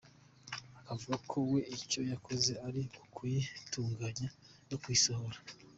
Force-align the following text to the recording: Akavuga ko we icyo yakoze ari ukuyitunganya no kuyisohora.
Akavuga 0.79 1.15
ko 1.29 1.37
we 1.51 1.59
icyo 1.77 2.01
yakoze 2.11 2.51
ari 2.67 2.81
ukuyitunganya 3.03 4.27
no 4.69 4.77
kuyisohora. 4.81 5.37